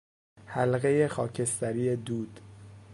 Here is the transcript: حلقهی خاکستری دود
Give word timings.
حلقهی 0.45 1.07
خاکستری 1.07 1.95
دود 1.95 2.39